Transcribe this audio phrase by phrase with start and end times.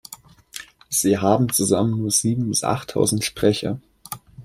[0.89, 3.79] Sie haben zusammen nur sieben- bis achttausend Sprecher.